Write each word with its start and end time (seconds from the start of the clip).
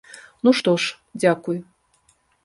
Ну 0.45 0.53
што 0.59 0.71
ж, 0.83 0.95
дзякуй. 1.21 1.59